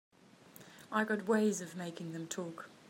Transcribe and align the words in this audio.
I 0.91 1.03
got 1.03 1.27
ways 1.27 1.61
of 1.61 1.75
making 1.75 2.11
them 2.13 2.25
talk. 2.25 2.71